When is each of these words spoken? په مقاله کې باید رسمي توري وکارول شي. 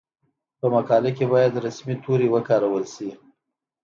په 0.59 0.67
مقاله 0.75 1.09
کې 1.17 1.25
باید 1.33 1.61
رسمي 1.65 1.95
توري 2.03 2.27
وکارول 2.31 2.83
شي. 2.93 3.09